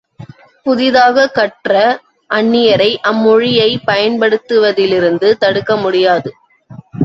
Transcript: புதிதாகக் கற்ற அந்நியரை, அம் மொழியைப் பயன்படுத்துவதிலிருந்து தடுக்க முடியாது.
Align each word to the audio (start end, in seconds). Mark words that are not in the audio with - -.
புதிதாகக் 0.65 1.33
கற்ற 1.33 1.73
அந்நியரை, 2.29 2.95
அம் 3.01 3.17
மொழியைப் 3.17 3.81
பயன்படுத்துவதிலிருந்து 3.85 5.37
தடுக்க 5.37 5.75
முடியாது. 5.77 6.31